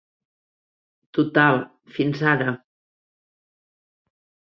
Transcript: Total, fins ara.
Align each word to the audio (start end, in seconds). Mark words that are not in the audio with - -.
Total, 1.19 1.61
fins 1.99 2.25
ara. 2.35 2.57